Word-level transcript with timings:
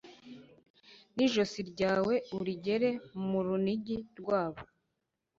n'ijosi 1.15 1.59
ryawe 1.71 2.15
urigere 2.37 2.89
mu 3.27 3.39
runigi 3.45 3.97
rwabwo 4.19 4.65